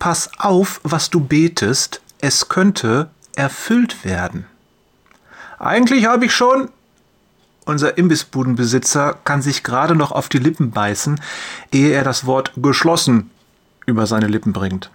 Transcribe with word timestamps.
Pass 0.00 0.30
auf, 0.38 0.80
was 0.82 1.10
du 1.10 1.20
betest, 1.20 2.00
es 2.22 2.48
könnte 2.48 3.10
erfüllt 3.36 4.02
werden. 4.02 4.46
Eigentlich 5.58 6.06
habe 6.06 6.24
ich 6.24 6.34
schon. 6.34 6.70
Unser 7.66 7.98
Imbissbudenbesitzer 7.98 9.18
kann 9.24 9.42
sich 9.42 9.62
gerade 9.62 9.94
noch 9.94 10.10
auf 10.10 10.30
die 10.30 10.38
Lippen 10.38 10.70
beißen, 10.70 11.20
ehe 11.70 11.92
er 11.92 12.02
das 12.02 12.24
Wort 12.24 12.52
geschlossen 12.56 13.30
über 13.84 14.06
seine 14.06 14.26
Lippen 14.26 14.54
bringt. 14.54 14.90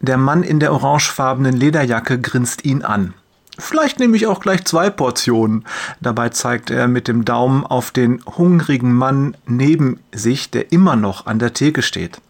Der 0.00 0.18
Mann 0.18 0.42
in 0.42 0.60
der 0.60 0.74
orangefarbenen 0.74 1.56
Lederjacke 1.56 2.20
grinst 2.20 2.66
ihn 2.66 2.82
an. 2.82 3.14
Vielleicht 3.58 3.98
nehme 3.98 4.14
ich 4.18 4.26
auch 4.26 4.40
gleich 4.40 4.66
zwei 4.66 4.90
Portionen. 4.90 5.64
Dabei 6.02 6.28
zeigt 6.28 6.70
er 6.70 6.86
mit 6.86 7.08
dem 7.08 7.24
Daumen 7.24 7.64
auf 7.64 7.92
den 7.92 8.22
hungrigen 8.26 8.92
Mann 8.92 9.38
neben 9.46 10.00
sich, 10.12 10.50
der 10.50 10.70
immer 10.70 10.96
noch 10.96 11.24
an 11.24 11.38
der 11.38 11.54
Theke 11.54 11.80
steht. 11.80 12.20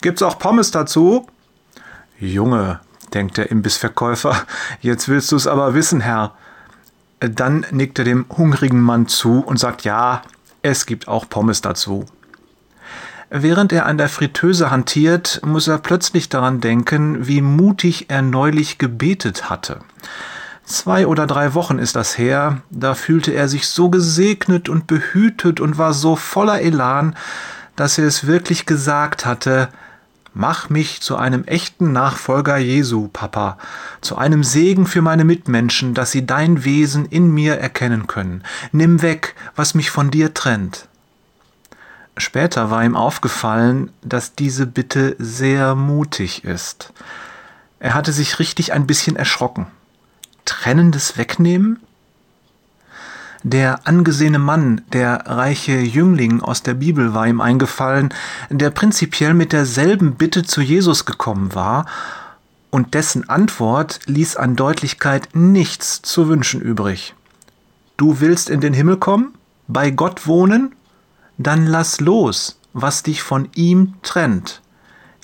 Gibt's 0.00 0.22
auch 0.22 0.38
Pommes 0.38 0.70
dazu? 0.70 1.26
Junge, 2.18 2.80
denkt 3.12 3.36
der 3.36 3.50
Imbissverkäufer, 3.50 4.36
jetzt 4.80 5.08
willst 5.08 5.32
du's 5.32 5.46
aber 5.46 5.74
wissen, 5.74 6.00
Herr. 6.00 6.34
Dann 7.20 7.64
nickt 7.70 7.98
er 7.98 8.04
dem 8.04 8.26
hungrigen 8.36 8.80
Mann 8.80 9.08
zu 9.08 9.40
und 9.40 9.58
sagt, 9.58 9.84
ja, 9.84 10.22
es 10.62 10.86
gibt 10.86 11.08
auch 11.08 11.28
Pommes 11.28 11.60
dazu. 11.60 12.06
Während 13.30 13.72
er 13.72 13.86
an 13.86 13.98
der 13.98 14.08
Fritteuse 14.08 14.70
hantiert, 14.70 15.40
muss 15.44 15.66
er 15.66 15.78
plötzlich 15.78 16.28
daran 16.28 16.60
denken, 16.60 17.26
wie 17.26 17.40
mutig 17.40 18.06
er 18.08 18.22
neulich 18.22 18.78
gebetet 18.78 19.50
hatte. 19.50 19.80
Zwei 20.64 21.06
oder 21.06 21.26
drei 21.26 21.54
Wochen 21.54 21.78
ist 21.78 21.96
das 21.96 22.16
her, 22.16 22.62
da 22.70 22.94
fühlte 22.94 23.32
er 23.32 23.48
sich 23.48 23.68
so 23.68 23.90
gesegnet 23.90 24.68
und 24.68 24.86
behütet 24.86 25.60
und 25.60 25.78
war 25.78 25.92
so 25.92 26.16
voller 26.16 26.60
Elan, 26.60 27.16
dass 27.76 27.98
er 27.98 28.06
es 28.06 28.26
wirklich 28.26 28.66
gesagt 28.66 29.26
hatte, 29.26 29.68
Mach 30.36 30.68
mich 30.68 31.00
zu 31.00 31.16
einem 31.16 31.44
echten 31.44 31.92
Nachfolger 31.92 32.56
Jesu, 32.56 33.06
Papa, 33.06 33.56
zu 34.00 34.18
einem 34.18 34.42
Segen 34.42 34.84
für 34.88 35.00
meine 35.00 35.22
Mitmenschen, 35.22 35.94
dass 35.94 36.10
sie 36.10 36.26
dein 36.26 36.64
Wesen 36.64 37.06
in 37.06 37.30
mir 37.30 37.54
erkennen 37.60 38.08
können. 38.08 38.42
Nimm 38.72 39.00
weg, 39.00 39.36
was 39.54 39.74
mich 39.74 39.92
von 39.92 40.10
dir 40.10 40.34
trennt. 40.34 40.88
Später 42.16 42.68
war 42.68 42.84
ihm 42.84 42.96
aufgefallen, 42.96 43.92
dass 44.02 44.34
diese 44.34 44.66
Bitte 44.66 45.14
sehr 45.20 45.76
mutig 45.76 46.44
ist. 46.44 46.92
Er 47.78 47.94
hatte 47.94 48.12
sich 48.12 48.40
richtig 48.40 48.72
ein 48.72 48.88
bisschen 48.88 49.14
erschrocken. 49.14 49.68
Trennendes 50.44 51.16
Wegnehmen? 51.16 51.78
Der 53.44 53.86
angesehene 53.86 54.38
Mann, 54.38 54.80
der 54.94 55.26
reiche 55.26 55.78
Jüngling 55.78 56.40
aus 56.40 56.62
der 56.62 56.72
Bibel 56.72 57.12
war 57.12 57.26
ihm 57.26 57.42
eingefallen, 57.42 58.08
der 58.48 58.70
prinzipiell 58.70 59.34
mit 59.34 59.52
derselben 59.52 60.14
Bitte 60.14 60.44
zu 60.44 60.62
Jesus 60.62 61.04
gekommen 61.04 61.54
war, 61.54 61.84
und 62.70 62.94
dessen 62.94 63.28
Antwort 63.28 64.00
ließ 64.06 64.36
an 64.36 64.56
Deutlichkeit 64.56 65.28
nichts 65.34 66.00
zu 66.00 66.26
wünschen 66.26 66.62
übrig. 66.62 67.14
Du 67.98 68.18
willst 68.20 68.48
in 68.48 68.62
den 68.62 68.72
Himmel 68.72 68.96
kommen? 68.96 69.34
Bei 69.68 69.90
Gott 69.90 70.26
wohnen? 70.26 70.74
Dann 71.36 71.66
lass 71.66 72.00
los, 72.00 72.58
was 72.72 73.02
dich 73.02 73.22
von 73.22 73.50
ihm 73.54 73.94
trennt. 74.02 74.62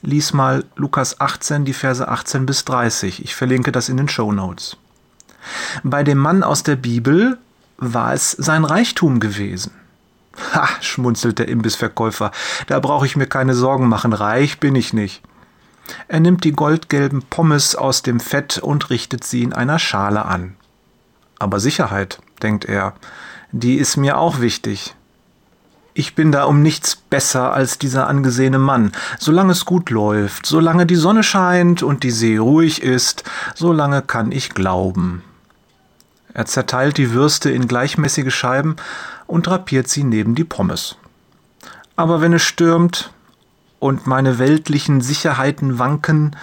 Lies 0.02 0.34
mal 0.34 0.64
Lukas 0.76 1.20
18, 1.20 1.64
die 1.64 1.72
Verse 1.72 2.06
18 2.06 2.44
bis 2.44 2.66
30. 2.66 3.24
Ich 3.24 3.34
verlinke 3.34 3.72
das 3.72 3.88
in 3.88 3.96
den 3.96 4.10
Show 4.10 4.30
Notes. 4.30 4.76
Bei 5.82 6.04
dem 6.04 6.18
Mann 6.18 6.42
aus 6.42 6.62
der 6.62 6.76
Bibel 6.76 7.38
war 7.80 8.12
es 8.14 8.32
sein 8.32 8.64
Reichtum 8.64 9.18
gewesen. 9.18 9.72
Ha, 10.54 10.68
schmunzelt 10.80 11.38
der 11.38 11.48
Imbissverkäufer, 11.48 12.30
da 12.68 12.78
brauche 12.78 13.06
ich 13.06 13.16
mir 13.16 13.26
keine 13.26 13.54
Sorgen 13.54 13.88
machen, 13.88 14.12
reich 14.12 14.60
bin 14.60 14.76
ich 14.76 14.92
nicht. 14.92 15.22
Er 16.06 16.20
nimmt 16.20 16.44
die 16.44 16.52
goldgelben 16.52 17.22
Pommes 17.22 17.74
aus 17.74 18.02
dem 18.02 18.20
Fett 18.20 18.58
und 18.58 18.90
richtet 18.90 19.24
sie 19.24 19.42
in 19.42 19.52
einer 19.52 19.78
Schale 19.78 20.24
an. 20.24 20.54
Aber 21.38 21.58
Sicherheit, 21.58 22.20
denkt 22.42 22.64
er, 22.64 22.94
die 23.50 23.76
ist 23.76 23.96
mir 23.96 24.18
auch 24.18 24.40
wichtig. 24.40 24.94
Ich 25.92 26.14
bin 26.14 26.30
da 26.30 26.44
um 26.44 26.62
nichts 26.62 26.94
besser 26.94 27.52
als 27.52 27.78
dieser 27.78 28.06
angesehene 28.06 28.60
Mann. 28.60 28.92
Solange 29.18 29.52
es 29.52 29.64
gut 29.64 29.90
läuft, 29.90 30.46
solange 30.46 30.86
die 30.86 30.96
Sonne 30.96 31.24
scheint 31.24 31.82
und 31.82 32.04
die 32.04 32.12
See 32.12 32.36
ruhig 32.36 32.82
ist, 32.82 33.24
solange 33.56 34.02
kann 34.02 34.30
ich 34.30 34.50
glauben. 34.50 35.24
Er 36.32 36.46
zerteilt 36.46 36.96
die 36.98 37.12
Würste 37.12 37.50
in 37.50 37.68
gleichmäßige 37.68 38.34
Scheiben 38.34 38.76
und 39.26 39.46
drapiert 39.46 39.88
sie 39.88 40.04
neben 40.04 40.34
die 40.34 40.44
Pommes. 40.44 40.96
Aber 41.96 42.20
wenn 42.20 42.32
es 42.32 42.42
stürmt 42.42 43.10
und 43.78 44.06
meine 44.06 44.38
weltlichen 44.38 45.00
Sicherheiten 45.00 45.78
wanken, 45.78 46.36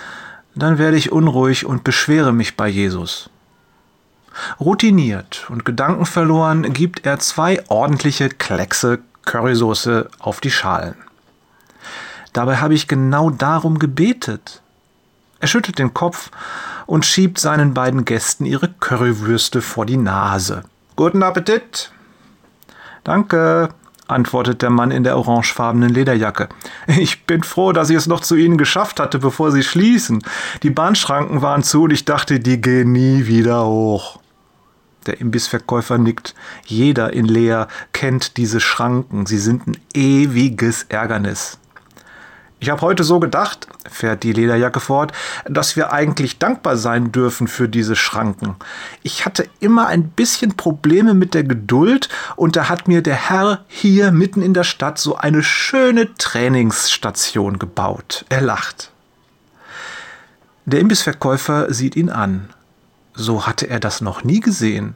dann 0.55 0.77
werde 0.77 0.97
ich 0.97 1.11
unruhig 1.11 1.65
und 1.65 1.83
beschwere 1.83 2.33
mich 2.33 2.57
bei 2.57 2.67
Jesus. 2.67 3.29
Routiniert 4.59 5.47
und 5.49 5.65
gedankenverloren 5.65 6.73
gibt 6.73 7.05
er 7.05 7.19
zwei 7.19 7.63
ordentliche 7.69 8.29
Kleckse 8.29 8.99
Currysoße 9.25 10.09
auf 10.19 10.41
die 10.41 10.51
Schalen. 10.51 10.95
Dabei 12.33 12.57
habe 12.57 12.73
ich 12.73 12.87
genau 12.87 13.29
darum 13.29 13.79
gebetet. 13.79 14.61
Er 15.39 15.47
schüttelt 15.47 15.79
den 15.79 15.93
Kopf 15.93 16.29
und 16.87 17.05
schiebt 17.05 17.37
seinen 17.37 17.75
beiden 17.75 18.05
Gästen 18.05 18.45
ihre 18.45 18.69
Currywürste 18.69 19.61
vor 19.61 19.85
die 19.85 19.97
Nase. 19.97 20.63
Guten 20.95 21.21
Appetit! 21.21 21.91
Danke, 23.03 23.69
antwortet 24.07 24.61
der 24.61 24.69
Mann 24.69 24.91
in 24.91 25.03
der 25.03 25.17
orangefarbenen 25.17 25.89
Lederjacke. 25.89 26.49
Ich 26.87 27.25
bin 27.25 27.43
froh, 27.43 27.71
dass 27.73 27.89
ich 27.89 27.97
es 27.97 28.07
noch 28.07 28.21
zu 28.21 28.35
Ihnen 28.35 28.57
geschafft 28.57 28.99
hatte, 28.99 29.19
bevor 29.19 29.51
Sie 29.51 29.63
schließen. 29.63 30.23
Die 30.63 30.69
Bahnschranken 30.69 31.41
waren 31.41 31.63
zu 31.63 31.83
und 31.83 31.91
ich 31.91 32.05
dachte, 32.05 32.39
die 32.39 32.59
gehen 32.59 32.93
nie 32.93 33.27
wieder 33.27 33.65
hoch. 33.65 34.19
Der 35.05 35.21
Imbissverkäufer 35.21 35.97
nickt. 35.97 36.35
Jeder 36.65 37.13
in 37.13 37.25
Leer 37.25 37.67
kennt 37.93 38.37
diese 38.37 38.59
Schranken. 38.59 39.25
Sie 39.25 39.37
sind 39.37 39.67
ein 39.67 39.77
ewiges 39.93 40.83
Ärgernis. 40.89 41.59
Ich 42.59 42.71
habe 42.71 42.81
heute 42.81 43.03
so 43.03 43.19
gedacht, 43.19 43.67
fährt 43.87 44.23
die 44.23 44.33
Lederjacke 44.33 44.79
fort, 44.79 45.11
dass 45.45 45.75
wir 45.75 45.93
eigentlich 45.93 46.39
dankbar 46.39 46.75
sein 46.75 47.11
dürfen 47.11 47.47
für 47.47 47.69
diese 47.69 47.95
Schranken. 47.95 48.55
Ich 49.03 49.25
hatte 49.25 49.47
immer 49.59 49.87
ein 49.87 50.09
bisschen 50.09 50.57
Probleme 50.57 51.13
mit 51.13 51.35
der 51.35 51.43
Geduld 51.43 52.09
und 52.35 52.55
da 52.55 52.67
hat 52.67 52.87
mir 52.87 53.03
der 53.03 53.29
Herr 53.29 53.63
hier 53.67 54.11
mitten 54.11 54.41
in 54.41 54.55
der 54.55 54.63
Stadt 54.63 54.97
so 54.97 55.15
eine 55.15 55.43
schöne 55.43 56.15
Trainingsstation 56.15 57.59
gebaut. 57.59 58.25
Er 58.29 58.41
lacht. 58.41 58.91
Der 60.65 60.79
Imbissverkäufer 60.79 61.71
sieht 61.71 61.95
ihn 61.95 62.09
an. 62.09 62.49
So 63.13 63.45
hatte 63.45 63.69
er 63.69 63.79
das 63.79 64.01
noch 64.01 64.23
nie 64.23 64.39
gesehen. 64.39 64.95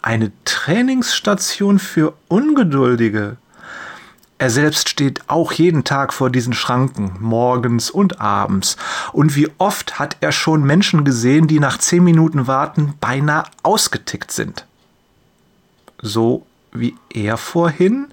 Eine 0.00 0.32
Trainingsstation 0.46 1.78
für 1.78 2.14
Ungeduldige. 2.28 3.36
Er 4.42 4.50
selbst 4.50 4.88
steht 4.88 5.20
auch 5.28 5.52
jeden 5.52 5.84
Tag 5.84 6.12
vor 6.12 6.28
diesen 6.28 6.52
Schranken, 6.52 7.12
morgens 7.20 7.92
und 7.92 8.20
abends. 8.20 8.76
Und 9.12 9.36
wie 9.36 9.48
oft 9.58 10.00
hat 10.00 10.16
er 10.20 10.32
schon 10.32 10.64
Menschen 10.64 11.04
gesehen, 11.04 11.46
die 11.46 11.60
nach 11.60 11.78
zehn 11.78 12.02
Minuten 12.02 12.48
warten 12.48 12.94
beinahe 13.00 13.44
ausgetickt 13.62 14.32
sind. 14.32 14.66
So 16.00 16.44
wie 16.72 16.96
er 17.10 17.36
vorhin, 17.36 18.08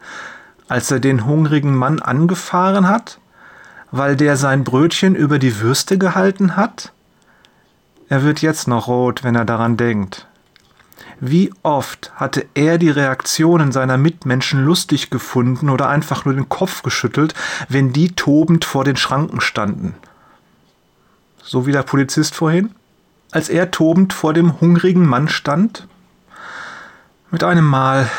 als 0.68 0.91
er 0.91 1.00
den 1.00 1.25
hungrigen 1.25 1.73
Mann 1.73 2.00
angefahren 2.00 2.88
hat, 2.88 3.18
weil 3.89 4.16
der 4.16 4.38
sein 4.38 4.63
Brötchen 4.63 5.16
über 5.16 5.39
die 5.39 5.59
Würste 5.62 5.97
gehalten 5.97 6.56
hat? 6.56 6.91
Er 8.07 8.22
wird 8.22 8.44
jetzt 8.44 8.68
noch 8.68 8.88
rot, 8.88 9.23
wenn 9.23 9.34
er 9.34 9.45
daran 9.45 9.78
denkt. 9.78 10.28
Wie 11.19 11.53
oft 11.63 12.11
hatte 12.15 12.45
er 12.53 12.77
die 12.77 12.89
Reaktionen 12.89 13.71
seiner 13.71 13.97
Mitmenschen 13.97 14.63
lustig 14.63 15.09
gefunden 15.09 15.69
oder 15.69 15.89
einfach 15.89 16.25
nur 16.25 16.33
den 16.33 16.50
Kopf 16.50 16.81
geschüttelt, 16.81 17.33
wenn 17.68 17.94
die 17.94 18.15
tobend 18.15 18.65
vor 18.65 18.83
den 18.83 18.95
Schranken 18.95 19.41
standen. 19.41 19.95
So 21.44 21.65
wie 21.65 21.71
der 21.71 21.83
Polizist 21.83 22.35
vorhin, 22.35 22.71
als 23.31 23.50
er 23.50 23.71
tobend 23.71 24.13
vor 24.13 24.33
dem 24.33 24.62
hungrigen 24.62 25.06
Mann 25.06 25.27
stand. 25.27 25.88
Mit 27.31 27.44
einem 27.44 27.65
Mal 27.65 28.09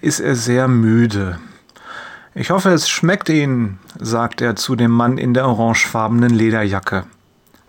ist 0.00 0.20
er 0.20 0.34
sehr 0.34 0.68
müde. 0.68 1.38
Ich 2.34 2.50
hoffe, 2.50 2.70
es 2.70 2.88
schmeckt 2.88 3.28
Ihnen, 3.28 3.78
sagt 3.98 4.40
er 4.40 4.56
zu 4.56 4.76
dem 4.76 4.90
Mann 4.90 5.18
in 5.18 5.34
der 5.34 5.46
orangefarbenen 5.46 6.30
Lederjacke. 6.30 7.04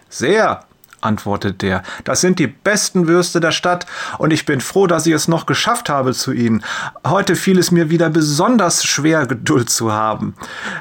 Sehr, 0.09 0.63
antwortet 1.01 1.61
der. 1.61 1.83
Das 2.03 2.21
sind 2.21 2.39
die 2.39 2.47
besten 2.47 3.07
Würste 3.07 3.39
der 3.39 3.51
Stadt 3.51 3.85
und 4.17 4.31
ich 4.31 4.45
bin 4.45 4.61
froh, 4.61 4.87
dass 4.87 5.05
ich 5.05 5.13
es 5.13 5.27
noch 5.27 5.45
geschafft 5.45 5.89
habe 5.89 6.13
zu 6.13 6.31
Ihnen. 6.31 6.63
Heute 7.05 7.35
fiel 7.35 7.59
es 7.59 7.71
mir 7.71 7.89
wieder 7.89 8.09
besonders 8.09 8.83
schwer, 8.83 9.25
Geduld 9.25 9.69
zu 9.69 9.91
haben. 9.91 10.35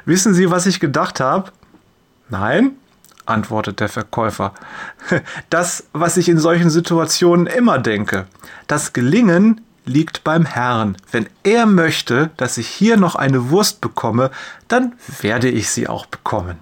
Wissen 0.04 0.34
Sie, 0.34 0.50
was 0.50 0.66
ich 0.66 0.80
gedacht 0.80 1.20
habe? 1.20 1.50
Nein? 2.28 2.72
antwortet 3.28 3.80
der 3.80 3.88
Verkäufer. 3.88 4.54
Das, 5.50 5.84
was 5.92 6.16
ich 6.16 6.28
in 6.28 6.38
solchen 6.38 6.70
Situationen 6.70 7.46
immer 7.46 7.78
denke. 7.78 8.26
Das 8.66 8.92
Gelingen 8.92 9.60
liegt 9.84 10.24
beim 10.24 10.44
Herrn. 10.44 10.96
Wenn 11.10 11.28
er 11.42 11.66
möchte, 11.66 12.30
dass 12.36 12.58
ich 12.58 12.68
hier 12.68 12.96
noch 12.96 13.14
eine 13.14 13.50
Wurst 13.50 13.80
bekomme, 13.80 14.30
dann 14.68 14.94
werde 15.20 15.48
ich 15.48 15.70
sie 15.70 15.88
auch 15.88 16.06
bekommen. 16.06 16.58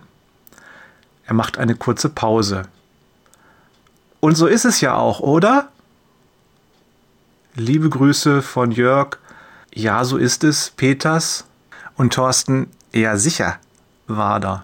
Er 1.25 1.35
macht 1.35 1.58
eine 1.58 1.75
kurze 1.75 2.08
Pause. 2.08 2.62
Und 4.21 4.37
so 4.37 4.47
ist 4.47 4.65
es 4.65 4.81
ja 4.81 4.95
auch, 4.95 5.21
oder? 5.21 5.69
Liebe 7.55 7.89
Grüße 7.89 8.43
von 8.43 8.71
Jörg. 8.71 9.19
Ja, 9.75 10.05
so 10.05 10.17
ist 10.17 10.45
es, 10.45 10.71
Peters. 10.71 11.45
Und 11.97 12.13
Thorsten, 12.13 12.71
ja 12.93 13.17
sicher, 13.17 13.59
war 14.07 14.41
da. 14.41 14.63